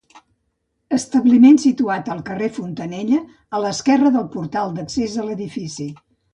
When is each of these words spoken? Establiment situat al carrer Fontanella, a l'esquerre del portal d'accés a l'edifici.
Establiment 0.95 1.59
situat 1.63 2.09
al 2.15 2.23
carrer 2.31 2.49
Fontanella, 2.57 3.21
a 3.57 3.63
l'esquerre 3.67 4.13
del 4.19 4.29
portal 4.39 4.77
d'accés 4.81 5.23
a 5.27 5.31
l'edifici. 5.31 5.91